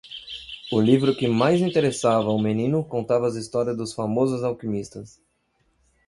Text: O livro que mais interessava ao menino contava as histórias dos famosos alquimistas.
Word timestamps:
O 0.71 0.81
livro 0.81 1.15
que 1.15 1.27
mais 1.27 1.61
interessava 1.61 2.29
ao 2.31 2.41
menino 2.41 2.83
contava 2.83 3.27
as 3.27 3.35
histórias 3.35 3.77
dos 3.77 3.93
famosos 3.93 4.43
alquimistas. 4.43 5.21